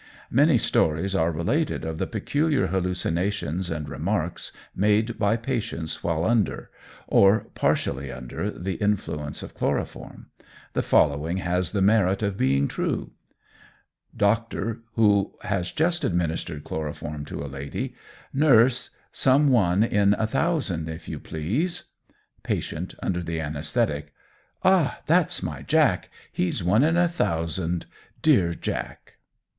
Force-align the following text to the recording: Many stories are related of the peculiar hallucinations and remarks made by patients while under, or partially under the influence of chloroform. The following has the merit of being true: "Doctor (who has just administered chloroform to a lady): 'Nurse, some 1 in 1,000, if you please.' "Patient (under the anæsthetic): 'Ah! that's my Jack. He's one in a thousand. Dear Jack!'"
Many 0.31 0.57
stories 0.57 1.13
are 1.13 1.31
related 1.31 1.85
of 1.85 1.99
the 1.99 2.07
peculiar 2.07 2.65
hallucinations 2.65 3.69
and 3.69 3.87
remarks 3.87 4.51
made 4.75 5.19
by 5.19 5.37
patients 5.37 6.03
while 6.03 6.25
under, 6.25 6.71
or 7.05 7.41
partially 7.53 8.11
under 8.11 8.49
the 8.49 8.77
influence 8.77 9.43
of 9.43 9.53
chloroform. 9.53 10.25
The 10.73 10.81
following 10.81 11.37
has 11.37 11.71
the 11.71 11.83
merit 11.83 12.23
of 12.23 12.35
being 12.35 12.67
true: 12.67 13.11
"Doctor 14.17 14.79
(who 14.95 15.35
has 15.41 15.71
just 15.71 16.03
administered 16.03 16.63
chloroform 16.63 17.23
to 17.25 17.43
a 17.45 17.45
lady): 17.45 17.93
'Nurse, 18.33 18.89
some 19.11 19.49
1 19.49 19.83
in 19.83 20.13
1,000, 20.17 20.89
if 20.89 21.07
you 21.07 21.19
please.' 21.19 21.83
"Patient 22.41 22.95
(under 23.03 23.21
the 23.21 23.37
anæsthetic): 23.37 24.05
'Ah! 24.63 25.01
that's 25.05 25.43
my 25.43 25.61
Jack. 25.61 26.09
He's 26.31 26.63
one 26.63 26.83
in 26.83 26.97
a 26.97 27.07
thousand. 27.07 27.85
Dear 28.23 28.55
Jack!'" 28.55 29.17